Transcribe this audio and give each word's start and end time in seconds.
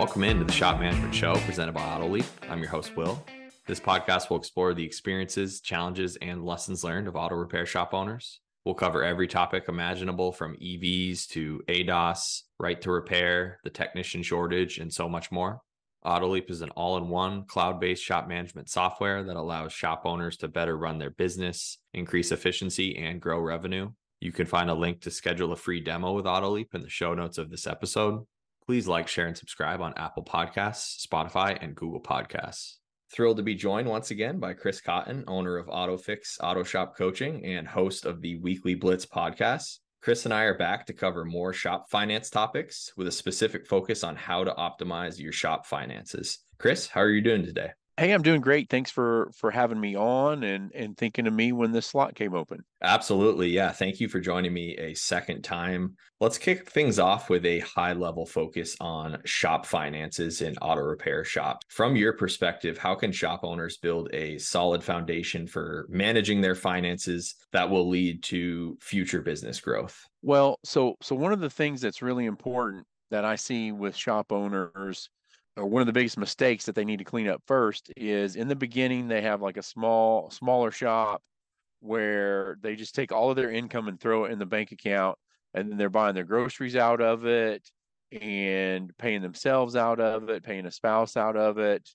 Welcome 0.00 0.24
into 0.24 0.44
the 0.44 0.52
Shop 0.52 0.80
Management 0.80 1.14
Show 1.14 1.34
presented 1.40 1.72
by 1.72 1.82
Autoleap. 1.82 2.24
I'm 2.48 2.60
your 2.60 2.70
host, 2.70 2.96
Will. 2.96 3.22
This 3.66 3.78
podcast 3.78 4.30
will 4.30 4.38
explore 4.38 4.72
the 4.72 4.82
experiences, 4.82 5.60
challenges, 5.60 6.16
and 6.22 6.42
lessons 6.42 6.82
learned 6.82 7.06
of 7.06 7.16
auto 7.16 7.34
repair 7.34 7.66
shop 7.66 7.92
owners. 7.92 8.40
We'll 8.64 8.74
cover 8.74 9.04
every 9.04 9.28
topic 9.28 9.64
imaginable 9.68 10.32
from 10.32 10.56
EVs 10.56 11.28
to 11.28 11.62
ADAS, 11.68 12.44
right 12.58 12.80
to 12.80 12.90
repair, 12.90 13.60
the 13.62 13.68
technician 13.68 14.22
shortage, 14.22 14.78
and 14.78 14.90
so 14.90 15.06
much 15.06 15.30
more. 15.30 15.60
Autoleap 16.02 16.50
is 16.50 16.62
an 16.62 16.70
all 16.70 16.96
in 16.96 17.10
one 17.10 17.44
cloud 17.44 17.78
based 17.78 18.02
shop 18.02 18.26
management 18.26 18.70
software 18.70 19.22
that 19.22 19.36
allows 19.36 19.70
shop 19.70 20.06
owners 20.06 20.38
to 20.38 20.48
better 20.48 20.78
run 20.78 20.98
their 20.98 21.10
business, 21.10 21.76
increase 21.92 22.32
efficiency, 22.32 22.96
and 22.96 23.20
grow 23.20 23.38
revenue. 23.38 23.90
You 24.20 24.32
can 24.32 24.46
find 24.46 24.70
a 24.70 24.74
link 24.74 25.02
to 25.02 25.10
schedule 25.10 25.52
a 25.52 25.56
free 25.56 25.82
demo 25.82 26.12
with 26.12 26.24
Autoleap 26.24 26.74
in 26.74 26.80
the 26.80 26.88
show 26.88 27.12
notes 27.12 27.36
of 27.36 27.50
this 27.50 27.66
episode. 27.66 28.24
Please 28.70 28.86
like, 28.86 29.08
share, 29.08 29.26
and 29.26 29.36
subscribe 29.36 29.80
on 29.80 29.94
Apple 29.96 30.22
Podcasts, 30.22 31.04
Spotify, 31.04 31.58
and 31.60 31.74
Google 31.74 32.00
Podcasts. 32.00 32.74
Thrilled 33.12 33.38
to 33.38 33.42
be 33.42 33.56
joined 33.56 33.88
once 33.88 34.12
again 34.12 34.38
by 34.38 34.52
Chris 34.52 34.80
Cotton, 34.80 35.24
owner 35.26 35.56
of 35.56 35.66
AutoFix 35.66 36.36
Auto 36.40 36.62
Shop 36.62 36.96
Coaching 36.96 37.44
and 37.44 37.66
host 37.66 38.04
of 38.04 38.20
the 38.20 38.36
Weekly 38.36 38.76
Blitz 38.76 39.04
podcast. 39.04 39.78
Chris 40.00 40.24
and 40.24 40.32
I 40.32 40.44
are 40.44 40.56
back 40.56 40.86
to 40.86 40.92
cover 40.92 41.24
more 41.24 41.52
shop 41.52 41.90
finance 41.90 42.30
topics 42.30 42.92
with 42.96 43.08
a 43.08 43.10
specific 43.10 43.66
focus 43.66 44.04
on 44.04 44.14
how 44.14 44.44
to 44.44 44.52
optimize 44.52 45.18
your 45.18 45.32
shop 45.32 45.66
finances. 45.66 46.38
Chris, 46.60 46.86
how 46.86 47.00
are 47.00 47.10
you 47.10 47.22
doing 47.22 47.44
today? 47.44 47.70
Hey, 48.00 48.12
I'm 48.12 48.22
doing 48.22 48.40
great. 48.40 48.70
Thanks 48.70 48.90
for 48.90 49.30
for 49.36 49.50
having 49.50 49.78
me 49.78 49.94
on 49.94 50.42
and 50.42 50.72
and 50.74 50.96
thinking 50.96 51.26
of 51.26 51.34
me 51.34 51.52
when 51.52 51.72
this 51.72 51.84
slot 51.86 52.14
came 52.14 52.32
open. 52.32 52.64
Absolutely. 52.80 53.50
Yeah, 53.50 53.72
thank 53.72 54.00
you 54.00 54.08
for 54.08 54.20
joining 54.20 54.54
me 54.54 54.74
a 54.78 54.94
second 54.94 55.42
time. 55.42 55.96
Let's 56.18 56.38
kick 56.38 56.70
things 56.70 56.98
off 56.98 57.28
with 57.28 57.44
a 57.44 57.58
high 57.58 57.92
level 57.92 58.24
focus 58.24 58.74
on 58.80 59.20
shop 59.26 59.66
finances 59.66 60.40
in 60.40 60.56
auto 60.62 60.80
repair 60.80 61.24
shops. 61.24 61.66
From 61.68 61.94
your 61.94 62.14
perspective, 62.14 62.78
how 62.78 62.94
can 62.94 63.12
shop 63.12 63.40
owners 63.42 63.76
build 63.76 64.08
a 64.14 64.38
solid 64.38 64.82
foundation 64.82 65.46
for 65.46 65.86
managing 65.90 66.40
their 66.40 66.54
finances 66.54 67.34
that 67.52 67.68
will 67.68 67.86
lead 67.86 68.22
to 68.22 68.78
future 68.80 69.20
business 69.20 69.60
growth? 69.60 70.02
Well, 70.22 70.58
so 70.64 70.96
so 71.02 71.14
one 71.14 71.34
of 71.34 71.40
the 71.40 71.50
things 71.50 71.82
that's 71.82 72.00
really 72.00 72.24
important 72.24 72.86
that 73.10 73.26
I 73.26 73.36
see 73.36 73.72
with 73.72 73.94
shop 73.94 74.32
owners 74.32 75.10
or 75.56 75.66
one 75.66 75.82
of 75.82 75.86
the 75.86 75.92
biggest 75.92 76.18
mistakes 76.18 76.66
that 76.66 76.74
they 76.74 76.84
need 76.84 76.98
to 76.98 77.04
clean 77.04 77.28
up 77.28 77.42
first 77.46 77.92
is 77.96 78.36
in 78.36 78.48
the 78.48 78.56
beginning 78.56 79.08
they 79.08 79.20
have 79.22 79.42
like 79.42 79.56
a 79.56 79.62
small 79.62 80.30
smaller 80.30 80.70
shop 80.70 81.22
where 81.80 82.56
they 82.60 82.76
just 82.76 82.94
take 82.94 83.12
all 83.12 83.30
of 83.30 83.36
their 83.36 83.50
income 83.50 83.88
and 83.88 84.00
throw 84.00 84.24
it 84.24 84.32
in 84.32 84.38
the 84.38 84.46
bank 84.46 84.72
account 84.72 85.16
and 85.54 85.70
then 85.70 85.78
they're 85.78 85.90
buying 85.90 86.14
their 86.14 86.24
groceries 86.24 86.76
out 86.76 87.00
of 87.00 87.26
it 87.26 87.68
and 88.12 88.96
paying 88.98 89.22
themselves 89.22 89.76
out 89.76 90.00
of 90.00 90.28
it 90.28 90.42
paying 90.42 90.66
a 90.66 90.70
spouse 90.70 91.16
out 91.16 91.36
of 91.36 91.58
it 91.58 91.88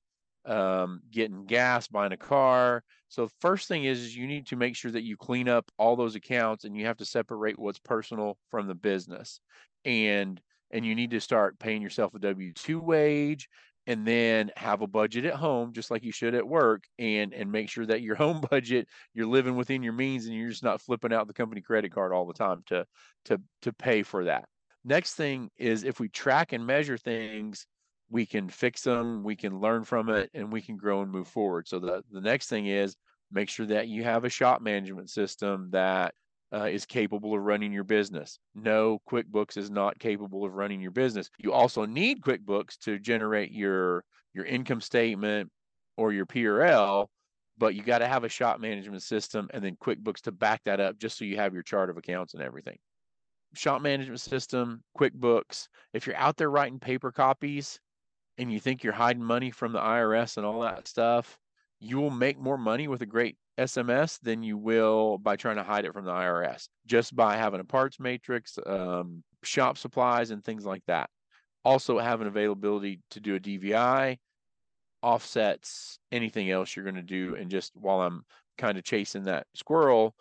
um, 0.45 1.02
getting 1.11 1.45
gas 1.45 1.88
buying 1.88 2.11
a 2.11 2.17
car. 2.17 2.83
So 3.08 3.30
first 3.42 3.67
thing 3.67 3.86
is, 3.86 4.02
is 4.02 4.16
you 4.16 4.28
need 4.28 4.48
to 4.48 4.56
make 4.56 4.76
sure 4.76 4.92
that 4.92 5.03
you 5.03 5.17
clean 5.17 5.50
up 5.50 5.70
all 5.78 5.95
those 5.95 6.16
accounts 6.16 6.64
and 6.64 6.78
you 6.78 6.86
have 6.86 6.98
to 6.98 7.06
separate 7.06 7.58
what's 7.58 7.80
personal 7.80 8.38
from 8.52 8.67
the 8.67 8.76
business. 8.76 9.39
And 9.83 10.39
and 10.76 10.86
you 10.86 10.94
need 10.94 11.12
to 11.12 11.22
start 11.22 11.58
paying 11.58 11.81
yourself 11.81 12.14
a 12.14 12.20
W 12.20 12.52
2 12.52 12.80
wage 12.80 13.48
and 13.88 14.06
then 14.06 14.52
have 14.58 14.82
a 14.82 14.88
budget 14.88 15.23
at 15.23 15.36
home 15.36 15.72
just 15.72 15.90
like 15.90 16.04
you 16.04 16.12
should 16.12 16.36
at 16.36 16.45
work 16.45 16.84
and 17.00 17.34
and 17.34 17.50
make 17.50 17.70
sure 17.70 17.86
that 17.86 18.02
your 18.02 18.16
home 18.23 18.42
budget 18.52 18.88
you're 19.14 19.26
living 19.26 19.56
within 19.56 19.82
your 19.82 19.94
means 19.94 20.26
and 20.26 20.36
you're 20.36 20.50
just 20.50 20.64
not 20.64 20.82
flipping 20.82 21.14
out 21.14 21.28
the 21.28 21.34
company 21.34 21.62
credit 21.62 21.94
card 21.94 22.12
all 22.12 22.26
the 22.26 22.34
time 22.34 22.62
to 22.67 22.86
to 23.23 23.42
to 23.62 23.72
pay 23.72 24.04
for 24.04 24.26
that. 24.26 24.45
Next 24.84 25.16
thing 25.16 25.50
is 25.58 25.84
if 25.84 26.00
we 26.00 26.09
track 26.09 26.52
and 26.52 26.67
measure 26.67 26.98
things 26.98 27.66
we 28.10 28.26
can 28.26 28.50
fix 28.50 28.82
them 28.82 29.23
we 29.23 29.36
can 29.36 29.60
learn 29.60 29.84
from 29.84 30.10
it 30.10 30.30
and 30.34 30.52
we 30.52 30.62
can 30.62 30.76
grow 30.76 31.02
and 31.02 31.12
move 31.12 31.30
forward. 31.30 31.67
So 31.70 31.80
the 31.80 32.04
the 32.12 32.22
next 32.22 32.50
thing 32.50 32.67
is 32.67 32.98
make 33.32 33.50
sure 33.50 33.66
that 33.67 33.88
you 33.88 34.04
have 34.04 34.26
a 34.26 34.30
shop 34.30 34.61
management 34.61 35.10
system 35.10 35.70
that 35.72 36.14
uh, 36.54 36.66
is 36.66 36.86
capable 36.86 37.33
of 37.33 37.42
running 37.42 37.73
your 37.73 37.83
business. 37.83 38.39
No, 38.54 39.00
QuickBooks 39.10 39.58
is 39.58 39.70
not 39.70 40.00
capable 40.00 40.45
of 40.45 40.54
running 40.54 40.82
your 40.82 40.92
business. 40.92 41.30
You 41.38 41.52
also 41.52 41.86
need 41.86 42.22
QuickBooks 42.22 42.78
to 42.80 43.00
generate 43.00 43.52
your 43.52 44.04
your 44.33 44.45
income 44.45 44.82
statement 44.82 45.50
or 45.98 46.11
your 46.11 46.26
P&L, 46.26 47.10
but 47.58 47.73
you 47.73 47.84
got 47.84 48.00
to 48.00 48.08
have 48.08 48.26
a 48.26 48.30
shop 48.30 48.60
management 48.60 49.02
system 49.02 49.50
and 49.54 49.64
then 49.64 49.78
QuickBooks 49.78 50.22
to 50.22 50.32
back 50.32 50.61
that 50.66 50.82
up 50.82 50.98
just 51.00 51.17
so 51.17 51.23
you 51.23 51.38
have 51.38 51.54
your 51.54 51.64
chart 51.64 51.89
of 51.89 51.98
accounts 51.98 52.34
and 52.34 52.44
everything. 52.44 52.78
Shop 53.54 53.82
management 53.82 54.20
system, 54.20 54.84
QuickBooks. 54.98 55.70
If 55.94 56.05
you're 56.05 56.17
out 56.17 56.36
there 56.36 56.50
writing 56.50 56.80
paper 56.80 57.14
copies 57.14 57.80
and 58.38 58.52
you 58.52 58.60
think 58.60 58.84
you're 58.84 58.92
hiding 58.92 59.23
money 59.23 59.52
from 59.52 59.72
the 59.72 59.80
IRS 59.80 60.36
and 60.36 60.45
all 60.45 60.60
that 60.61 60.88
stuff, 60.88 61.39
you 61.80 61.98
will 61.98 62.11
make 62.11 62.38
more 62.38 62.58
money 62.58 62.89
with 62.89 63.02
a 63.02 63.05
great 63.05 63.38
SMS 63.58 64.20
than 64.21 64.43
you 64.43 64.58
will 64.58 65.17
by 65.17 65.36
trying 65.36 65.55
to 65.55 65.64
hide 65.64 65.86
it 65.86 65.93
from 65.93 66.05
the 66.05 66.11
IRS, 66.11 66.67
just 66.86 67.16
by 67.16 67.38
having 67.38 67.60
a 67.60 67.66
parts 67.66 67.99
matrix, 67.99 68.58
um, 68.66 69.23
shop 69.43 69.77
supplies, 69.77 70.32
and 70.32 70.43
things 70.43 70.66
like 70.66 70.83
that. 70.88 71.10
Also, 71.64 71.98
having 71.98 72.27
availability 72.27 73.02
to 73.11 73.20
do 73.20 73.36
a 73.36 73.39
DVI, 73.39 74.17
offsets, 75.02 75.99
anything 76.11 76.52
else 76.52 76.76
you're 76.76 76.86
going 76.86 76.95
to 76.95 77.02
do. 77.02 77.36
And 77.36 77.49
just 77.49 77.76
while 77.76 78.02
I'm 78.02 78.23
kind 78.58 78.77
of 78.77 78.83
chasing 78.83 79.23
that 79.23 79.48
squirrel, 79.55 80.16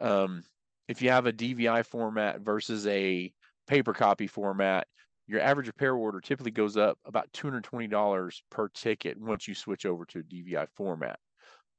um, 0.00 0.42
if 0.88 1.00
you 1.00 1.10
have 1.10 1.26
a 1.26 1.32
DVI 1.32 1.86
format 1.86 2.40
versus 2.40 2.86
a 2.86 3.32
paper 3.68 3.92
copy 3.92 4.26
format, 4.26 4.86
your 5.28 5.40
average 5.40 5.68
repair 5.68 5.94
order 5.94 6.20
typically 6.20 6.50
goes 6.50 6.76
up 6.76 6.98
about 7.04 7.32
$220 7.32 8.40
per 8.50 8.68
ticket 8.68 9.16
once 9.16 9.46
you 9.46 9.54
switch 9.54 9.86
over 9.86 10.04
to 10.06 10.18
a 10.18 10.22
DVI 10.22 10.66
format. 10.74 11.20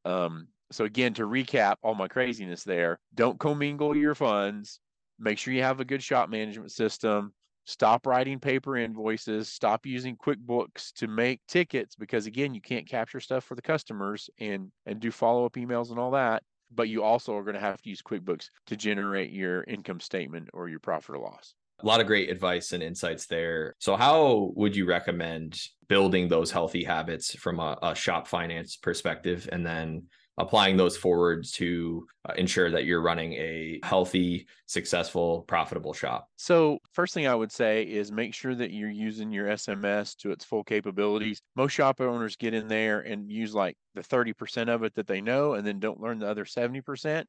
Um, 0.06 0.48
so 0.72 0.86
again, 0.86 1.14
to 1.16 1.24
recap 1.24 1.76
all 1.84 1.96
my 1.96 2.08
craziness 2.08 2.64
there, 2.64 3.00
don't 3.14 3.40
commingle 3.40 3.96
your 3.96 4.16
funds. 4.16 4.80
Make 5.20 5.38
sure 5.38 5.54
you 5.54 5.64
have 5.64 5.80
a 5.80 5.86
good 5.86 6.02
shop 6.02 6.30
management 6.30 6.72
system. 6.72 7.34
Stop 7.66 8.08
writing 8.08 8.40
paper 8.40 8.76
invoices. 8.76 9.48
Stop 9.48 9.86
using 9.86 10.18
QuickBooks 10.18 10.94
to 10.94 11.08
make 11.08 11.42
tickets 11.48 11.96
because 11.96 12.26
again, 12.26 12.56
you 12.56 12.62
can't 12.62 12.88
capture 12.88 13.20
stuff 13.20 13.44
for 13.44 13.56
the 13.56 13.62
customers 13.62 14.30
and 14.40 14.72
and 14.86 15.00
do 15.00 15.12
follow-up 15.12 15.54
emails 15.54 15.92
and 15.92 16.00
all 16.00 16.12
that. 16.12 16.44
But 16.74 16.90
you 16.90 17.04
also 17.04 17.36
are 17.36 17.44
going 17.44 17.56
to 17.56 17.60
have 17.60 17.82
to 17.82 17.90
use 17.90 18.02
QuickBooks 18.02 18.48
to 18.68 18.76
generate 18.76 19.32
your 19.32 19.64
income 19.66 20.00
statement 20.00 20.50
or 20.54 20.70
your 20.70 20.80
profit 20.80 21.16
or 21.16 21.20
loss. 21.20 21.54
A 21.84 21.86
lot 21.86 22.00
of 22.00 22.08
great 22.08 22.30
advice 22.30 22.74
and 22.74 22.84
insights 22.84 23.26
there. 23.26 23.76
So, 23.80 23.96
how 23.96 24.52
would 24.56 24.76
you 24.76 24.86
recommend 24.86 25.60
building 25.88 26.28
those 26.28 26.52
healthy 26.52 26.84
habits 26.84 27.36
from 27.36 27.60
a, 27.60 27.78
a 27.82 27.96
shop 27.96 28.28
finance 28.28 28.76
perspective? 28.76 29.50
And 29.52 29.66
then 29.66 30.04
applying 30.38 30.78
those 30.78 30.98
forwards 30.98 31.52
to 31.52 32.08
uh, 32.28 32.34
ensure 32.36 32.72
that 32.72 32.86
you're 32.86 33.02
running 33.02 33.34
a 33.34 33.80
healthy, 33.84 34.48
successful, 34.66 35.42
profitable 35.42 35.94
shop? 35.94 36.28
So, 36.38 36.80
first 36.94 37.14
thing 37.14 37.28
I 37.28 37.36
would 37.36 37.52
say 37.52 37.84
is 37.84 38.12
make 38.12 38.34
sure 38.34 38.56
that 38.56 38.72
you're 38.72 38.90
using 38.90 39.32
your 39.32 39.48
SMS 39.48 40.16
to 40.18 40.32
its 40.32 40.46
full 40.46 40.64
capabilities. 40.64 41.42
Most 41.56 41.74
shop 41.74 42.02
owners 42.02 42.36
get 42.36 42.54
in 42.54 42.68
there 42.68 43.02
and 43.02 43.32
use 43.32 43.54
like 43.54 43.76
the 43.94 44.02
30% 44.02 44.70
of 44.70 44.84
it 44.84 44.96
that 44.96 45.08
they 45.08 45.22
know 45.22 45.54
and 45.54 45.66
then 45.66 45.80
don't 45.80 46.02
learn 46.02 46.20
the 46.20 46.28
other 46.28 46.46
70%. 46.46 47.26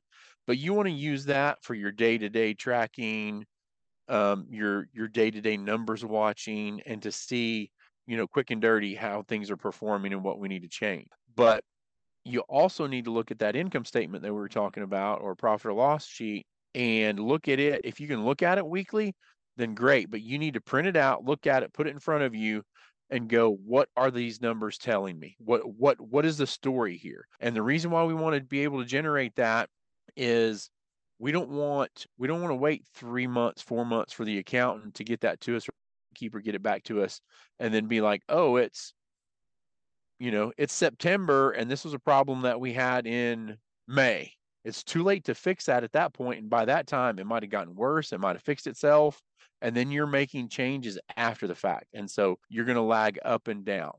But 0.47 0.59
you 0.59 0.75
want 0.75 0.89
to 0.89 0.95
use 0.95 1.27
that 1.27 1.59
for 1.63 1.75
your 1.75 1.93
day 1.93 2.19
to 2.19 2.29
day 2.29 2.55
tracking, 2.55 3.45
um, 4.09 4.47
your 4.51 4.89
your 4.93 5.09
day 5.09 5.31
to 5.31 5.41
day 5.41 5.57
numbers 5.57 6.05
watching, 6.05 6.81
and 6.87 7.01
to 7.03 7.13
see 7.13 7.71
you 8.07 8.17
know 8.17 8.27
quick 8.27 8.51
and 8.51 8.61
dirty 8.61 8.95
how 8.95 9.23
things 9.23 9.51
are 9.51 9.57
performing 9.57 10.13
and 10.13 10.25
what 10.25 10.39
we 10.39 10.49
need 10.49 10.63
to 10.63 10.69
change. 10.69 11.07
But 11.35 11.65
you 12.25 12.41
also 12.41 12.87
need 12.87 13.05
to 13.07 13.11
look 13.11 13.31
at 13.31 13.39
that 13.41 13.57
income 13.57 13.85
statement 13.85 14.23
that 14.23 14.33
we 14.33 14.39
were 14.39 14.49
talking 14.49 14.83
about 14.83 15.21
or 15.21 15.35
profit 15.35 15.71
or 15.71 15.75
loss 15.75 16.07
sheet 16.07 16.47
and 16.75 17.19
look 17.19 17.49
at 17.49 17.59
it. 17.59 17.83
If 17.85 18.01
you 18.01 18.09
can 18.09 18.25
look 18.25 18.43
at 18.43 18.59
it 18.59 18.67
weekly, 18.67 19.15
then 19.57 19.75
great, 19.75 20.11
but 20.11 20.23
you 20.23 20.39
need 20.39 20.55
to 20.55 20.61
print 20.61 20.89
it 20.89 20.97
out, 20.97 21.25
look 21.25 21.47
at 21.47 21.63
it, 21.63 21.73
put 21.73 21.87
it 21.87 21.91
in 21.91 21.99
front 21.99 22.23
of 22.25 22.35
you 22.35 22.63
and 23.11 23.29
go, 23.29 23.51
what 23.51 23.89
are 23.97 24.11
these 24.11 24.41
numbers 24.41 24.79
telling 24.79 25.19
me? 25.19 25.37
What 25.39 25.63
what 25.69 26.01
what 26.01 26.25
is 26.25 26.39
the 26.39 26.47
story 26.47 26.97
here? 26.97 27.27
And 27.41 27.55
the 27.55 27.63
reason 27.63 27.91
why 27.91 28.05
we 28.05 28.15
want 28.15 28.37
to 28.37 28.43
be 28.43 28.63
able 28.63 28.81
to 28.81 28.87
generate 28.89 29.35
that 29.37 29.69
is 30.17 30.71
we 31.19 31.33
don't 31.33 31.51
want 31.51 32.07
we 32.19 32.27
don't 32.29 32.41
want 32.41 32.53
to 32.53 32.57
wait 32.57 32.87
3 32.95 33.27
months, 33.27 33.63
4 33.63 33.85
months 33.85 34.13
for 34.13 34.25
the 34.25 34.39
accountant 34.39 34.95
to 34.95 35.05
get 35.05 35.21
that 35.21 35.41
to 35.43 35.57
us 35.57 35.69
or 35.69 35.73
keeper 36.15 36.41
get 36.41 36.55
it 36.55 36.63
back 36.63 36.83
to 36.85 37.03
us 37.03 37.21
and 37.59 37.73
then 37.75 37.87
be 37.87 38.01
like, 38.01 38.23
"Oh, 38.29 38.57
it's 38.57 38.95
you 40.23 40.31
know, 40.31 40.53
it's 40.57 40.73
September 40.73 41.51
and 41.51 41.69
this 41.69 41.83
was 41.83 41.95
a 41.95 41.99
problem 41.99 42.43
that 42.43 42.61
we 42.61 42.73
had 42.73 43.09
in 43.09 43.57
May. 43.89 44.33
It's 44.65 44.85
too 44.85 45.03
late 45.03 45.25
to 45.25 45.35
fix 45.35 45.65
that 45.65 45.83
at 45.83 45.91
that 45.95 46.15
point, 46.15 46.39
And 46.39 46.49
by 46.49 46.65
that 46.65 46.87
time, 46.87 47.19
it 47.19 47.27
might 47.27 47.43
have 47.43 47.51
gotten 47.51 47.75
worse. 47.75 48.13
It 48.13 48.21
might 48.21 48.37
have 48.37 48.43
fixed 48.45 48.69
itself. 48.69 49.21
And 49.63 49.75
then 49.75 49.91
you're 49.91 50.07
making 50.07 50.49
changes 50.49 50.97
after 51.17 51.49
the 51.49 51.57
fact. 51.57 51.87
And 51.93 52.09
so 52.09 52.39
you're 52.49 52.65
going 52.65 52.77
to 52.77 52.83
lag 52.83 53.19
up 53.25 53.49
and 53.49 53.65
down. 53.65 53.91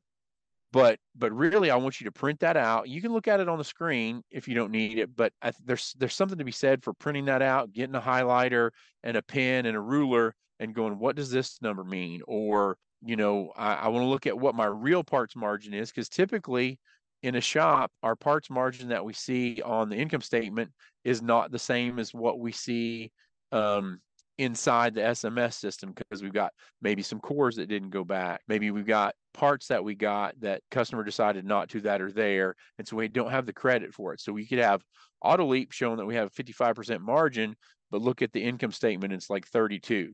But 0.71 0.97
but 1.13 1.33
really, 1.33 1.69
I 1.69 1.75
want 1.75 1.99
you 1.99 2.05
to 2.05 2.11
print 2.13 2.39
that 2.39 2.55
out. 2.55 2.87
You 2.87 3.01
can 3.01 3.11
look 3.11 3.27
at 3.27 3.41
it 3.41 3.49
on 3.49 3.57
the 3.57 3.65
screen 3.65 4.23
if 4.31 4.47
you 4.47 4.55
don't 4.55 4.71
need 4.71 4.99
it. 4.99 5.13
But 5.13 5.33
I, 5.41 5.51
there's 5.65 5.93
there's 5.99 6.15
something 6.15 6.37
to 6.37 6.45
be 6.45 6.53
said 6.53 6.83
for 6.83 6.93
printing 6.93 7.25
that 7.25 7.41
out, 7.41 7.73
getting 7.73 7.95
a 7.95 8.01
highlighter 8.01 8.71
and 9.03 9.17
a 9.17 9.21
pen 9.21 9.65
and 9.65 9.75
a 9.75 9.81
ruler, 9.81 10.33
and 10.59 10.73
going, 10.73 10.99
what 10.99 11.17
does 11.17 11.29
this 11.29 11.61
number 11.61 11.83
mean? 11.83 12.21
Or 12.25 12.77
you 13.05 13.15
know, 13.15 13.51
I, 13.55 13.73
I 13.75 13.87
want 13.89 14.03
to 14.03 14.07
look 14.07 14.27
at 14.27 14.37
what 14.37 14.55
my 14.55 14.65
real 14.65 15.03
parts 15.03 15.35
margin 15.35 15.73
is 15.73 15.89
because 15.89 16.09
typically 16.09 16.79
in 17.21 17.35
a 17.35 17.41
shop, 17.41 17.91
our 18.01 18.15
parts 18.15 18.49
margin 18.49 18.89
that 18.89 19.03
we 19.03 19.13
see 19.13 19.61
on 19.63 19.89
the 19.89 19.95
income 19.95 20.21
statement 20.21 20.71
is 21.03 21.21
not 21.21 21.51
the 21.51 21.59
same 21.59 21.99
as 21.99 22.13
what 22.13 22.39
we 22.39 22.51
see 22.51 23.11
um, 23.51 23.99
inside 24.37 24.93
the 24.93 25.01
SMS 25.01 25.53
system 25.53 25.93
because 25.93 26.23
we've 26.23 26.33
got 26.33 26.51
maybe 26.81 27.01
some 27.01 27.19
cores 27.19 27.55
that 27.55 27.69
didn't 27.69 27.91
go 27.91 28.03
back. 28.03 28.41
Maybe 28.47 28.71
we've 28.71 28.85
got 28.85 29.15
parts 29.33 29.67
that 29.67 29.83
we 29.83 29.95
got 29.95 30.39
that 30.41 30.61
customer 30.71 31.03
decided 31.03 31.45
not 31.45 31.69
to 31.69 31.81
that 31.81 32.01
are 32.01 32.11
there. 32.11 32.55
And 32.77 32.87
so 32.87 32.97
we 32.97 33.07
don't 33.07 33.31
have 33.31 33.45
the 33.45 33.53
credit 33.53 33.93
for 33.93 34.13
it. 34.13 34.21
So 34.21 34.33
we 34.33 34.47
could 34.47 34.59
have 34.59 34.81
AutoLeap 35.23 35.71
showing 35.71 35.97
that 35.97 36.05
we 36.05 36.15
have 36.15 36.33
55% 36.33 36.99
margin, 36.99 37.55
but 37.91 38.01
look 38.01 38.21
at 38.21 38.33
the 38.33 38.43
income 38.43 38.71
statement, 38.71 39.13
it's 39.13 39.29
like 39.29 39.47
32. 39.47 40.13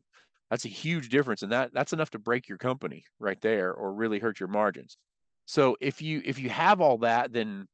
That's 0.50 0.66
a 0.66 0.70
huge 0.70 1.10
difference. 1.10 1.44
And 1.44 1.52
that 1.52 1.74
that's 1.74 1.94
enough 1.94 2.10
to 2.12 2.20
break 2.20 2.48
your 2.48 2.58
company 2.58 3.06
right 3.20 3.40
there 3.42 3.74
or 3.74 3.94
really 3.94 4.20
hurt 4.20 4.40
your 4.40 4.50
margins. 4.50 4.98
So 5.46 5.78
if 5.80 6.02
you 6.02 6.22
if 6.26 6.40
you 6.40 6.50
have 6.50 6.82
all 6.82 7.00
that, 7.00 7.34
then 7.34 7.68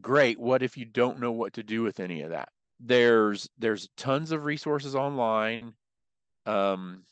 great. 0.00 0.38
What 0.38 0.62
if 0.62 0.76
you 0.76 0.84
don't 0.84 1.20
know 1.20 1.32
what 1.32 1.54
to 1.54 1.62
do 1.62 1.82
with 1.82 2.00
any 2.00 2.22
of 2.22 2.30
that? 2.30 2.48
There's 2.80 3.48
there's 3.58 3.88
tons 3.96 4.32
of 4.32 4.44
resources 4.44 4.94
online. 4.94 5.74
Um, 6.44 7.04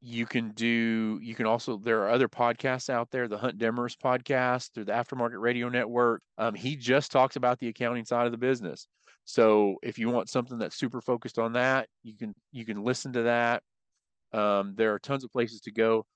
you 0.00 0.26
can 0.26 0.50
do 0.50 1.18
you 1.22 1.34
can 1.34 1.46
also 1.46 1.76
there 1.76 2.02
are 2.02 2.10
other 2.10 2.28
podcasts 2.28 2.88
out 2.88 3.10
there 3.10 3.26
the 3.26 3.36
hunt 3.36 3.58
demers 3.58 3.96
podcast 3.96 4.72
through 4.72 4.84
the 4.84 4.92
aftermarket 4.92 5.40
radio 5.40 5.68
network 5.68 6.22
um, 6.38 6.54
he 6.54 6.76
just 6.76 7.10
talks 7.10 7.34
about 7.34 7.58
the 7.58 7.68
accounting 7.68 8.04
side 8.04 8.24
of 8.24 8.32
the 8.32 8.38
business 8.38 8.86
so 9.24 9.76
if 9.82 9.98
you 9.98 10.08
want 10.08 10.28
something 10.28 10.58
that's 10.58 10.76
super 10.76 11.00
focused 11.00 11.38
on 11.38 11.52
that 11.52 11.88
you 12.04 12.16
can 12.16 12.32
you 12.52 12.64
can 12.64 12.84
listen 12.84 13.12
to 13.12 13.22
that 13.22 13.62
um, 14.32 14.74
there 14.76 14.94
are 14.94 14.98
tons 14.98 15.24
of 15.24 15.32
places 15.32 15.60
to 15.62 15.72
go 15.72 16.06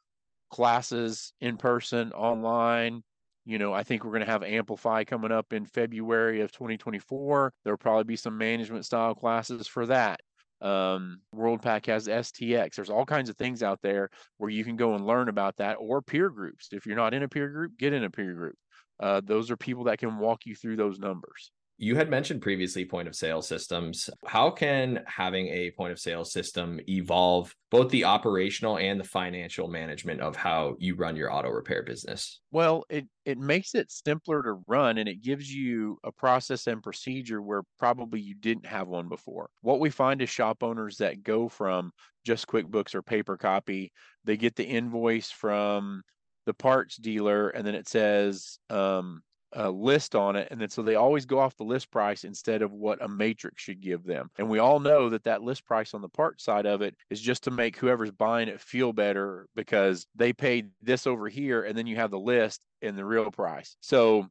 classes 0.50 1.32
in 1.40 1.56
person, 1.56 2.12
online. 2.12 3.02
You 3.44 3.58
know, 3.58 3.72
I 3.72 3.82
think 3.82 4.04
we're 4.04 4.12
going 4.12 4.24
to 4.24 4.30
have 4.30 4.44
Amplify 4.44 5.02
coming 5.04 5.32
up 5.32 5.52
in 5.52 5.64
February 5.64 6.42
of 6.42 6.52
2024. 6.52 7.52
There'll 7.64 7.76
probably 7.76 8.04
be 8.04 8.16
some 8.16 8.38
management 8.38 8.84
style 8.84 9.14
classes 9.14 9.66
for 9.66 9.86
that. 9.86 10.20
Um, 10.60 11.18
WorldPac 11.34 11.86
has 11.86 12.06
STX. 12.06 12.76
There's 12.76 12.90
all 12.90 13.04
kinds 13.04 13.28
of 13.28 13.36
things 13.36 13.64
out 13.64 13.80
there 13.82 14.10
where 14.38 14.50
you 14.50 14.62
can 14.62 14.76
go 14.76 14.94
and 14.94 15.04
learn 15.04 15.28
about 15.28 15.56
that 15.56 15.76
or 15.80 16.00
peer 16.00 16.30
groups. 16.30 16.68
If 16.70 16.86
you're 16.86 16.94
not 16.94 17.14
in 17.14 17.24
a 17.24 17.28
peer 17.28 17.48
group, 17.48 17.76
get 17.76 17.92
in 17.92 18.04
a 18.04 18.10
peer 18.10 18.32
group. 18.32 18.54
Uh, 19.00 19.20
those 19.24 19.50
are 19.50 19.56
people 19.56 19.84
that 19.84 19.98
can 19.98 20.18
walk 20.18 20.46
you 20.46 20.54
through 20.54 20.76
those 20.76 21.00
numbers. 21.00 21.50
You 21.82 21.96
had 21.96 22.08
mentioned 22.08 22.42
previously 22.42 22.84
point 22.84 23.08
of 23.08 23.16
sale 23.16 23.42
systems. 23.42 24.08
How 24.24 24.52
can 24.52 25.02
having 25.08 25.48
a 25.48 25.72
point 25.72 25.90
of 25.90 25.98
sale 25.98 26.24
system 26.24 26.78
evolve 26.88 27.52
both 27.72 27.90
the 27.90 28.04
operational 28.04 28.78
and 28.78 29.00
the 29.00 29.04
financial 29.04 29.66
management 29.66 30.20
of 30.20 30.36
how 30.36 30.76
you 30.78 30.94
run 30.94 31.16
your 31.16 31.34
auto 31.34 31.48
repair 31.48 31.82
business? 31.82 32.38
Well, 32.52 32.84
it 32.88 33.06
it 33.24 33.36
makes 33.36 33.74
it 33.74 33.90
simpler 33.90 34.44
to 34.44 34.62
run 34.68 34.98
and 34.98 35.08
it 35.08 35.22
gives 35.22 35.52
you 35.52 35.98
a 36.04 36.12
process 36.12 36.68
and 36.68 36.80
procedure 36.80 37.42
where 37.42 37.62
probably 37.80 38.20
you 38.20 38.36
didn't 38.36 38.66
have 38.66 38.86
one 38.86 39.08
before. 39.08 39.50
What 39.62 39.80
we 39.80 39.90
find 39.90 40.22
is 40.22 40.30
shop 40.30 40.62
owners 40.62 40.98
that 40.98 41.24
go 41.24 41.48
from 41.48 41.90
just 42.24 42.46
QuickBooks 42.46 42.94
or 42.94 43.02
paper 43.02 43.36
copy, 43.36 43.90
they 44.22 44.36
get 44.36 44.54
the 44.54 44.64
invoice 44.64 45.32
from 45.32 46.02
the 46.46 46.54
parts 46.54 46.96
dealer 46.96 47.48
and 47.48 47.66
then 47.66 47.74
it 47.74 47.88
says 47.88 48.60
um, 48.70 49.20
a 49.54 49.70
list 49.70 50.14
on 50.14 50.36
it 50.36 50.48
and 50.50 50.60
then 50.60 50.68
so 50.68 50.82
they 50.82 50.94
always 50.94 51.26
go 51.26 51.38
off 51.38 51.56
the 51.56 51.64
list 51.64 51.90
price 51.90 52.24
instead 52.24 52.62
of 52.62 52.72
what 52.72 53.02
a 53.02 53.08
matrix 53.08 53.62
should 53.62 53.80
give 53.80 54.04
them 54.04 54.30
and 54.38 54.48
we 54.48 54.58
all 54.58 54.80
know 54.80 55.08
that 55.08 55.24
that 55.24 55.42
list 55.42 55.64
price 55.66 55.94
on 55.94 56.00
the 56.00 56.08
part 56.08 56.40
side 56.40 56.66
of 56.66 56.82
it 56.82 56.94
is 57.10 57.20
just 57.20 57.44
to 57.44 57.50
make 57.50 57.76
whoever's 57.76 58.10
buying 58.10 58.48
it 58.48 58.60
feel 58.60 58.92
better 58.92 59.46
because 59.54 60.06
they 60.14 60.32
paid 60.32 60.70
this 60.80 61.06
over 61.06 61.28
here 61.28 61.64
and 61.64 61.76
then 61.76 61.86
you 61.86 61.96
have 61.96 62.10
the 62.10 62.18
list 62.18 62.60
and 62.82 62.96
the 62.96 63.04
real 63.04 63.30
price. 63.30 63.76
So 63.80 64.28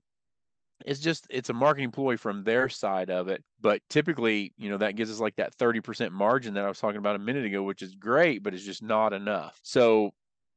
it's 0.86 1.00
just 1.00 1.28
it's 1.30 1.50
a 1.50 1.54
marketing 1.54 1.92
ploy 1.92 2.18
from 2.18 2.44
their 2.44 2.68
side 2.68 3.12
of 3.12 3.28
it 3.28 3.44
but 3.60 3.82
typically 3.88 4.52
you 4.58 4.68
know 4.68 4.78
that 4.78 4.96
gives 4.96 5.12
us 5.12 5.20
like 5.20 5.36
that 5.36 5.56
30% 5.56 6.12
margin 6.12 6.56
that 6.56 6.66
i 6.66 6.68
was 6.68 6.80
talking 6.80 6.98
about 6.98 7.16
a 7.16 7.20
minute 7.20 7.46
ago 7.46 7.62
which 7.62 7.84
is 7.84 7.94
great 7.94 8.42
but 8.42 8.54
it's 8.54 8.64
just 8.64 8.82
not 8.82 9.14
enough. 9.14 9.60
So 9.62 10.12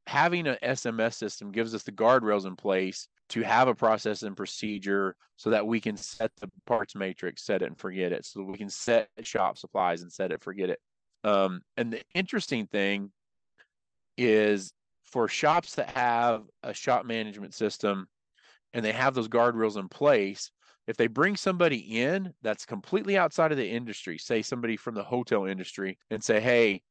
having 0.07 0.47
an 0.47 0.57
sms 0.63 1.15
system 1.15 1.51
gives 1.51 1.73
us 1.73 1.83
the 1.83 1.91
guardrails 1.91 2.45
in 2.45 2.55
place 2.55 3.07
to 3.29 3.41
have 3.41 3.67
a 3.67 3.75
process 3.75 4.23
and 4.23 4.37
procedure 4.37 5.15
so 5.35 5.49
that 5.49 5.65
we 5.65 5.81
can 5.81 5.97
set 5.97 6.31
the 6.39 6.49
parts 6.65 6.95
matrix, 6.95 7.43
set 7.43 7.61
it 7.61 7.65
and 7.65 7.77
forget 7.77 8.11
it. 8.11 8.25
So 8.25 8.43
we 8.43 8.57
can 8.57 8.69
set 8.69 9.09
shop 9.23 9.57
supplies 9.57 10.01
and 10.01 10.11
set 10.11 10.31
it, 10.31 10.43
forget 10.43 10.69
it. 10.69 10.79
Um, 11.23 11.61
and 11.75 11.91
the 11.91 12.01
interesting 12.13 12.67
thing 12.67 13.11
is 14.17 14.71
for 15.03 15.27
shops 15.27 15.75
that 15.75 15.89
have 15.89 16.43
a 16.63 16.73
shop 16.73 17.05
management 17.05 17.53
system 17.53 18.07
and 18.73 18.85
they 18.85 18.91
have 18.91 19.15
those 19.15 19.27
guardrails 19.27 19.77
in 19.77 19.87
place, 19.89 20.51
if 20.87 20.97
they 20.97 21.07
bring 21.07 21.35
somebody 21.35 21.99
in 21.99 22.31
that's 22.43 22.65
completely 22.65 23.17
outside 23.17 23.51
of 23.51 23.57
the 23.57 23.67
industry, 23.67 24.17
say 24.17 24.41
somebody 24.41 24.77
from 24.77 24.93
the 24.93 25.03
hotel 25.03 25.45
industry, 25.45 25.97
and 26.11 26.23
say, 26.23 26.39
hey, 26.39 26.83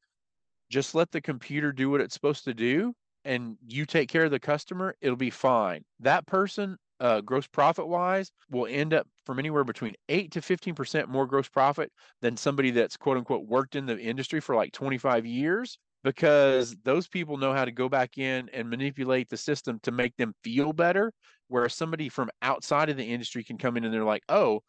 just 0.69 0.95
let 0.95 1.13
the 1.13 1.21
computer 1.21 1.71
do 1.71 1.91
what 1.91 2.01
it's 2.01 2.15
supposed 2.15 2.45
to 2.45 2.55
do 2.55 2.93
and 3.25 3.57
you 3.67 3.87
take 3.87 4.09
care 4.09 4.25
of 4.25 4.31
the 4.31 4.39
customer, 4.39 4.95
it'll 5.01 5.17
be 5.17 5.31
fine. 5.31 5.85
That 6.01 6.27
person, 6.27 6.77
uh, 7.01 7.21
gross 7.21 7.47
profit 7.47 7.89
wise, 7.89 8.31
will 8.51 8.67
end 8.67 8.95
up 8.95 9.07
from 9.27 9.39
anywhere 9.39 9.65
between 9.65 9.95
8 10.09 10.31
to 10.33 10.41
15% 10.41 11.09
more 11.09 11.27
gross 11.27 11.49
profit 11.49 11.91
than 12.21 12.37
somebody 12.37 12.71
that's 12.71 12.97
quote 12.97 13.17
unquote 13.17 13.47
worked 13.47 13.77
in 13.77 13.87
the 13.87 13.99
industry 13.99 14.41
for 14.41 14.55
like 14.55 14.73
25 14.73 15.27
years 15.27 15.79
because 16.03 16.77
those 16.85 17.09
people 17.09 17.39
know 17.39 17.55
how 17.55 17.65
to 17.65 17.73
go 17.73 17.89
back 17.89 18.19
in 18.19 18.51
and 18.53 18.69
manipulate 18.69 19.29
the 19.31 19.37
system 19.37 19.81
to 19.83 19.91
make 19.91 20.15
them 20.17 20.35
feel 20.45 20.73
better. 20.73 21.11
Whereas 21.49 21.75
somebody 21.75 22.09
from 22.09 22.31
outside 22.43 22.91
of 22.91 22.97
the 22.97 23.05
industry 23.05 23.43
can 23.43 23.59
come 23.59 23.77
in 23.77 23.85
and 23.85 23.93
they're 23.93 24.05
like, 24.05 24.23
oh, 24.29 24.61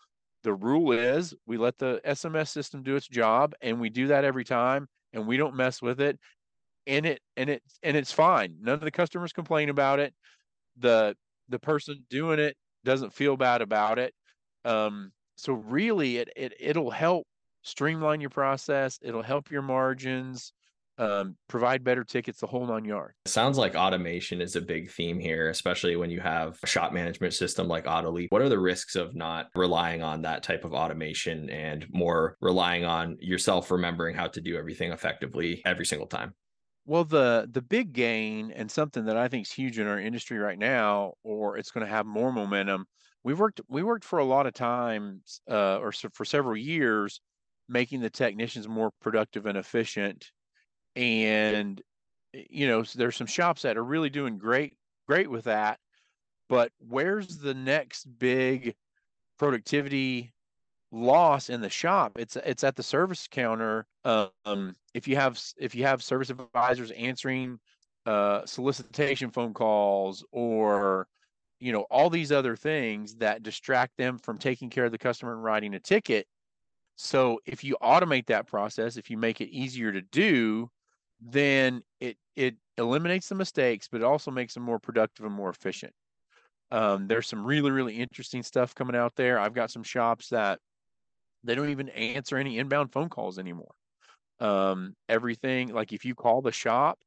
the 0.44 0.54
rule 0.54 0.92
is 0.92 1.34
we 1.46 1.58
let 1.58 1.78
the 1.78 2.00
SMS 2.06 2.50
system 2.50 2.84
do 2.84 2.96
its 2.96 3.08
job 3.08 3.54
and 3.62 3.82
we 3.82 3.90
do 3.90 4.08
that 4.08 4.24
every 4.24 4.44
time 4.46 4.88
and 5.12 5.28
we 5.28 5.38
don't 5.38 5.56
mess 5.56 5.82
with 5.82 6.00
it 6.00 6.20
and 6.88 7.06
it 7.06 7.22
and 7.38 7.50
it 7.50 7.64
and 7.84 7.98
it's 7.98 8.12
fine. 8.12 8.56
None 8.62 8.76
of 8.76 8.82
the 8.82 8.92
customers 8.92 9.34
complain 9.34 9.70
about 9.70 10.00
it. 10.00 10.14
The 10.78 11.16
the 11.50 11.60
person 11.60 12.06
doing 12.10 12.40
it 12.40 12.56
doesn't 12.84 13.14
feel 13.14 13.38
bad 13.38 13.62
about 13.62 14.00
it. 14.00 14.14
Um, 14.64 15.12
so 15.36 15.54
really, 15.54 16.18
it 16.18 16.30
it 16.36 16.54
it'll 16.60 16.92
help 16.92 17.28
streamline 17.62 18.22
your 18.22 18.30
process. 18.30 19.00
It'll 19.02 19.24
help 19.24 19.52
your 19.52 19.62
margins. 19.62 20.54
Um, 20.98 21.36
provide 21.50 21.84
better 21.84 22.06
tickets, 22.06 22.40
the 22.40 22.48
whole 22.48 22.66
nine 22.66 22.86
yards. 22.86 23.16
Sounds 23.26 23.58
like 23.58 23.76
automation 23.76 24.40
is 24.40 24.56
a 24.56 24.62
big 24.62 24.90
theme 24.90 25.20
here, 25.20 25.50
especially 25.50 25.98
when 25.98 26.10
you 26.10 26.22
have 26.22 26.58
a 26.64 26.68
shop 26.68 26.94
management 26.94 27.34
system 27.34 27.68
like 27.68 27.84
AutoLeap. 27.84 28.28
What 28.30 28.42
are 28.42 28.48
the 28.48 28.60
risks 28.60 28.96
of 28.96 29.14
not 29.14 29.48
relying 29.56 30.02
on 30.04 30.22
that 30.22 30.42
type 30.42 30.64
of 30.64 30.74
automation 30.74 31.50
and 31.50 31.86
more 31.92 32.38
relying 32.40 32.86
on 32.86 33.18
yourself 33.20 33.72
remembering 33.72 34.16
how 34.16 34.28
to 34.28 34.40
do 34.40 34.56
everything 34.56 34.94
effectively 34.94 35.62
every 35.66 35.86
single 35.86 36.08
time? 36.08 36.34
Well, 36.86 37.04
the 37.04 37.48
the 37.52 37.62
big 37.62 37.94
gain 37.94 38.52
and 38.52 38.70
something 38.72 39.06
that 39.06 39.18
I 39.18 39.28
think 39.28 39.48
is 39.48 39.52
huge 39.52 39.80
in 39.80 39.88
our 39.88 40.00
industry 40.00 40.38
right 40.38 40.58
now, 40.60 41.14
or 41.24 41.58
it's 41.58 41.72
going 41.72 41.86
to 41.86 41.92
have 41.92 42.06
more 42.06 42.32
momentum. 42.32 42.86
We've 43.24 43.40
worked 43.40 43.62
we 43.68 43.82
worked 43.84 44.06
for 44.06 44.20
a 44.20 44.24
lot 44.26 44.46
of 44.46 44.54
times, 44.54 45.42
uh, 45.50 45.80
or 45.80 45.92
so 45.92 46.10
for 46.14 46.26
several 46.26 46.56
years, 46.58 47.22
making 47.68 48.02
the 48.02 48.10
technicians 48.12 48.68
more 48.68 48.92
productive 49.02 49.46
and 49.48 49.58
efficient. 49.58 50.32
And 50.96 51.82
you 52.34 52.68
know, 52.68 52.84
there's 52.84 53.18
some 53.18 53.28
shops 53.28 53.64
that 53.64 53.78
are 53.78 53.86
really 53.86 54.10
doing 54.12 54.38
great 54.40 54.78
great 55.08 55.30
with 55.32 55.46
that. 55.46 55.80
But 56.50 56.74
where's 56.80 57.40
the 57.40 57.54
next 57.56 58.06
big 58.20 58.76
productivity 59.40 60.35
loss 60.96 61.50
in 61.50 61.60
the 61.60 61.70
shop 61.70 62.14
it's 62.18 62.38
it's 62.38 62.64
at 62.64 62.76
the 62.78 62.84
service 62.84 63.28
counter 63.30 63.86
um 64.06 64.76
if 64.94 65.10
you 65.10 65.16
have 65.18 65.38
if 65.58 65.76
you 65.76 65.84
have 65.84 66.02
service 66.02 66.30
advisors 66.30 66.90
answering 66.92 67.60
uh 68.06 68.46
solicitation 68.46 69.30
phone 69.30 69.54
calls 69.54 70.24
or 70.32 71.08
you 71.60 71.72
know 71.72 71.82
all 71.92 72.10
these 72.10 72.32
other 72.32 72.56
things 72.56 73.16
that 73.16 73.44
distract 73.44 73.98
them 73.98 74.18
from 74.18 74.38
taking 74.38 74.70
care 74.70 74.86
of 74.86 74.92
the 74.92 74.98
customer 74.98 75.34
and 75.34 75.44
writing 75.44 75.74
a 75.74 75.80
ticket. 75.80 76.28
So 76.96 77.40
if 77.46 77.64
you 77.64 77.76
automate 77.82 78.28
that 78.28 78.48
process 78.48 78.96
if 78.98 79.10
you 79.10 79.18
make 79.18 79.42
it 79.42 79.50
easier 79.50 79.92
to 79.92 80.02
do 80.02 80.70
then 81.20 81.82
it 82.00 82.18
it 82.36 82.56
eliminates 82.78 83.30
the 83.30 83.36
mistakes 83.36 83.88
but 83.92 84.02
it 84.02 84.06
also 84.06 84.32
makes 84.32 84.54
them 84.54 84.64
more 84.64 84.80
productive 84.80 85.26
and 85.26 85.36
more 85.36 85.50
efficient. 85.50 85.94
Um, 86.72 87.08
there's 87.08 87.28
some 87.28 87.46
really 87.46 87.72
really 87.72 87.96
interesting 87.96 88.44
stuff 88.44 88.76
coming 88.76 88.96
out 88.96 89.16
there. 89.16 89.40
I've 89.40 89.54
got 89.54 89.72
some 89.72 89.84
shops 89.84 90.30
that 90.30 90.60
they 91.46 91.56
don't 91.56 91.70
even 91.70 91.90
answer 91.90 92.38
any 92.38 92.60
inbound 92.60 92.92
phone 92.94 93.10
calls 93.10 93.40
anymore. 93.40 93.74
Um, 94.40 94.96
everything 95.10 95.70
like 95.74 95.94
if 95.94 96.06
you 96.06 96.16
call 96.16 96.42
the 96.42 96.52
shop, 96.52 97.00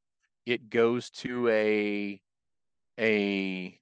it 0.47 0.71
goes 0.71 1.11
to 1.11 1.49
a 1.49 2.21
a 2.99 3.79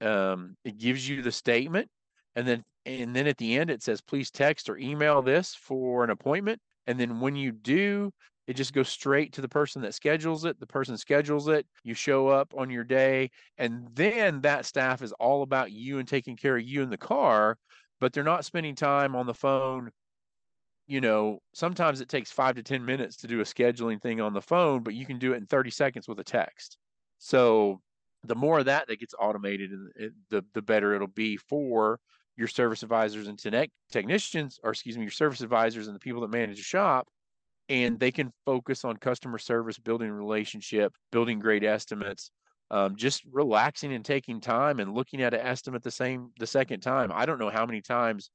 um, 0.00 0.56
it 0.64 0.78
gives 0.78 1.08
you 1.08 1.22
the 1.22 1.32
statement, 1.32 1.90
and 2.36 2.46
then 2.46 2.64
and 2.86 3.14
then 3.14 3.26
at 3.26 3.36
the 3.38 3.56
end 3.58 3.70
it 3.70 3.82
says 3.82 4.00
please 4.00 4.30
text 4.30 4.68
or 4.70 4.78
email 4.78 5.22
this 5.22 5.54
for 5.54 6.04
an 6.04 6.10
appointment. 6.10 6.60
And 6.86 6.98
then 6.98 7.20
when 7.20 7.36
you 7.36 7.52
do, 7.52 8.12
It 8.46 8.54
just 8.54 8.72
goes 8.72 8.88
straight 8.88 9.32
to 9.34 9.40
the 9.42 9.48
person 9.48 9.82
that 9.82 9.94
schedules 9.94 10.44
it. 10.44 10.58
The 10.60 10.66
person 10.66 10.96
schedules 10.98 11.46
it. 11.48 11.66
You 11.84 11.94
show 11.94 12.28
up 12.28 12.52
on 12.56 12.70
your 12.70 12.84
day, 12.84 13.30
and 13.58 13.88
then 13.94 14.40
that 14.42 14.66
staff 14.66 15.02
is 15.02 15.12
all 15.14 15.42
about 15.42 15.70
you 15.72 15.98
and 15.98 16.08
taking 16.08 16.36
care 16.36 16.56
of 16.56 16.62
you 16.64 16.82
in 16.82 16.90
the 16.90 16.98
car, 16.98 17.58
but 18.00 18.12
they're 18.12 18.24
not 18.24 18.44
spending 18.44 18.74
time 18.74 19.14
on 19.14 19.26
the 19.26 19.34
phone. 19.34 19.90
You 20.86 21.00
know, 21.00 21.40
sometimes 21.52 22.00
it 22.00 22.08
takes 22.08 22.32
five 22.32 22.56
to 22.56 22.62
10 22.62 22.84
minutes 22.84 23.16
to 23.18 23.28
do 23.28 23.40
a 23.40 23.44
scheduling 23.44 24.00
thing 24.00 24.20
on 24.20 24.32
the 24.32 24.42
phone, 24.42 24.82
but 24.82 24.94
you 24.94 25.06
can 25.06 25.18
do 25.18 25.34
it 25.34 25.36
in 25.36 25.46
30 25.46 25.70
seconds 25.70 26.08
with 26.08 26.18
a 26.18 26.24
text. 26.24 26.78
So 27.18 27.80
the 28.24 28.34
more 28.34 28.58
of 28.58 28.64
that 28.64 28.88
that 28.88 28.98
gets 28.98 29.14
automated, 29.18 29.70
and 29.70 30.12
the 30.30 30.44
the 30.52 30.62
better 30.62 30.94
it'll 30.94 31.06
be 31.06 31.36
for 31.36 32.00
your 32.36 32.48
service 32.48 32.82
advisors 32.82 33.28
and 33.28 33.38
technicians, 33.90 34.58
or 34.64 34.70
excuse 34.70 34.96
me, 34.96 35.02
your 35.02 35.10
service 35.10 35.42
advisors 35.42 35.86
and 35.86 35.94
the 35.94 36.00
people 36.00 36.22
that 36.22 36.30
manage 36.30 36.56
the 36.56 36.62
shop, 36.62 37.08
and 37.68 38.00
they 38.00 38.10
can 38.10 38.32
focus 38.44 38.84
on 38.84 38.96
customer 38.96 39.38
service, 39.38 39.78
building 39.78 40.10
relationship, 40.10 40.94
building 41.12 41.38
great 41.38 41.62
estimates, 41.62 42.30
um, 42.70 42.96
just 42.96 43.22
relaxing 43.30 43.92
and 43.92 44.04
taking 44.04 44.40
time 44.40 44.80
and 44.80 44.94
looking 44.94 45.22
at 45.22 45.34
an 45.34 45.40
estimate 45.40 45.82
the 45.82 45.90
same 45.90 46.30
the 46.38 46.46
second 46.46 46.80
time. 46.80 47.10
I 47.12 47.26
don't 47.26 47.38
know 47.38 47.50
how 47.50 47.66
many 47.66 47.80
times 47.80 48.30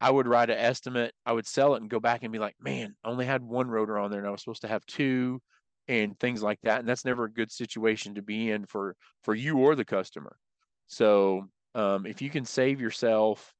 I 0.00 0.10
would 0.10 0.26
write 0.26 0.50
an 0.50 0.58
estimate, 0.58 1.12
I 1.26 1.32
would 1.32 1.46
sell 1.46 1.74
it 1.74 1.82
and 1.82 1.90
go 1.90 2.00
back 2.00 2.22
and 2.22 2.32
be 2.32 2.38
like, 2.38 2.56
man, 2.60 2.94
I 3.04 3.08
only 3.10 3.26
had 3.26 3.42
one 3.42 3.68
rotor 3.68 3.98
on 3.98 4.10
there 4.10 4.20
and 4.20 4.28
I 4.28 4.30
was 4.30 4.40
supposed 4.40 4.62
to 4.62 4.68
have 4.68 4.84
two 4.86 5.40
and 5.88 6.18
things 6.18 6.42
like 6.42 6.58
that. 6.62 6.80
And 6.80 6.88
that's 6.88 7.04
never 7.04 7.24
a 7.24 7.32
good 7.32 7.52
situation 7.52 8.14
to 8.14 8.22
be 8.22 8.50
in 8.50 8.64
for 8.64 8.96
for 9.22 9.34
you 9.34 9.58
or 9.58 9.74
the 9.74 9.84
customer. 9.84 10.36
So 10.86 11.48
um, 11.74 12.06
if 12.06 12.22
you 12.22 12.30
can 12.30 12.44
save 12.44 12.80
yourself 12.80 13.52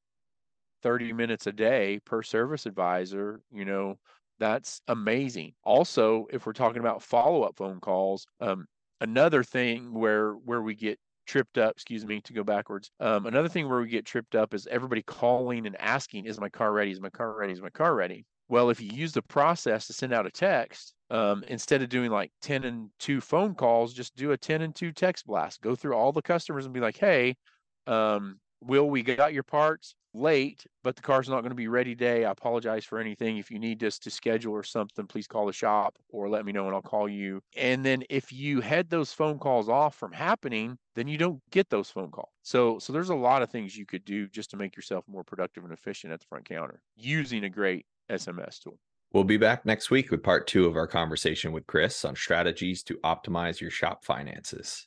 30 0.83 1.13
minutes 1.13 1.47
a 1.47 1.53
day 1.53 2.01
per 2.05 2.23
service 2.23 2.67
advisor, 2.67 3.43
you 3.53 3.65
know, 3.65 3.99
that's 4.39 4.81
amazing. 4.89 5.53
Also, 5.63 6.27
if 6.33 6.47
we're 6.47 6.55
talking 6.55 6.81
about 6.81 7.03
follow-up 7.03 7.57
phone 7.57 7.81
calls, 7.81 8.27
um, 8.41 8.67
another 9.01 9.43
thing 9.43 9.93
where 9.93 10.33
where 10.33 10.63
we 10.63 10.75
get 10.75 10.99
tripped 11.27 11.59
up, 11.59 11.73
excuse 11.73 12.05
me, 12.05 12.21
to 12.23 12.33
go 12.33 12.43
backwards. 12.43 12.91
Um, 12.99 13.27
another 13.27 13.49
thing 13.49 13.69
where 13.69 13.81
we 13.81 13.89
get 13.89 14.05
tripped 14.05 14.35
up 14.35 14.53
is 14.53 14.67
everybody 14.67 15.03
calling 15.03 15.67
and 15.67 15.81
asking, 15.81 16.25
is 16.25 16.41
my 16.41 16.49
car 16.49 16.73
ready? 16.73 16.91
Is 16.91 17.01
my 17.01 17.11
car 17.11 17.37
ready? 17.39 17.53
Is 17.53 17.63
my 17.63 17.71
car 17.71 17.95
ready? 17.95 18.27
Well, 18.49 18.69
if 18.69 18.81
you 18.81 18.91
use 18.93 19.13
the 19.13 19.23
process 19.23 19.87
to 19.87 19.93
send 19.93 20.13
out 20.13 20.27
a 20.27 20.31
text, 20.31 20.93
um, 21.09 21.45
instead 21.47 21.83
of 21.83 21.89
doing 21.89 22.11
like 22.11 22.33
10 22.43 22.65
and 22.65 22.91
2 22.99 23.21
phone 23.21 23.55
calls, 23.55 23.95
just 23.95 24.17
do 24.17 24.33
a 24.33 24.37
10 24.37 24.63
and 24.63 24.75
2 24.75 24.91
text 24.91 25.25
blast. 25.25 25.61
Go 25.61 25.77
through 25.77 25.95
all 25.95 26.11
the 26.11 26.21
customers 26.21 26.65
and 26.65 26.75
be 26.75 26.81
like, 26.81 26.97
hey, 26.97 27.37
um, 27.87 28.41
Will, 28.61 28.91
we 28.91 29.03
got 29.03 29.33
your 29.33 29.45
parts 29.45 29.95
late, 30.15 30.67
but 30.83 30.97
the 30.97 31.03
car's 31.03 31.29
not 31.29 31.41
going 31.41 31.51
to 31.51 31.57
be 31.57 31.69
ready 31.69 31.95
today. 31.95 32.25
I 32.25 32.31
apologize 32.31 32.85
for 32.85 32.99
anything. 32.99 33.37
If 33.37 33.51
you 33.51 33.59
need 33.59 33.83
us 33.85 33.99
to 34.01 34.11
schedule 34.11 34.53
or 34.53 34.63
something, 34.63 35.07
please 35.07 35.27
call 35.27 35.47
the 35.47 35.53
shop 35.53 35.97
or 36.09 36.29
let 36.29 36.45
me 36.45 36.53
know 36.53 36.67
and 36.67 36.75
I'll 36.75 36.83
call 36.83 37.09
you. 37.09 37.41
And 37.57 37.85
then 37.85 38.05
if 38.11 38.33
you 38.33 38.61
head 38.61 38.91
those 38.91 39.13
phone 39.13 39.39
calls 39.39 39.69
off 39.69 39.95
from 39.95 40.13
happening, 40.13 40.79
then 40.95 41.09
you 41.09 41.19
don't 41.19 41.41
get 41.51 41.71
those 41.71 41.91
phone 41.91 42.11
calls. 42.11 42.31
So 42.43 42.79
so 42.79 42.93
there's 42.93 43.11
a 43.11 43.15
lot 43.15 43.43
of 43.43 43.51
things 43.51 43.77
you 43.77 43.87
could 43.87 44.05
do 44.05 44.29
just 44.29 44.51
to 44.51 44.57
make 44.57 44.77
yourself 44.77 45.05
more 45.09 45.25
productive 45.25 45.65
and 45.65 45.73
efficient 45.73 46.13
at 46.13 46.21
the 46.21 46.27
front 46.27 46.49
counter 46.49 46.81
using 46.97 47.45
a 47.45 47.51
great 47.51 47.87
SMS 48.11 48.61
tool. 48.61 48.79
We'll 49.13 49.25
be 49.25 49.39
back 49.39 49.67
next 49.67 49.91
week 49.91 50.11
with 50.11 50.23
part 50.23 50.47
two 50.47 50.67
of 50.67 50.77
our 50.77 50.87
conversation 50.87 51.51
with 51.51 51.67
Chris 51.67 52.05
on 52.05 52.15
strategies 52.15 52.85
to 52.85 52.99
optimize 52.99 53.61
your 53.61 53.71
shop 53.71 54.05
finances. 54.05 54.87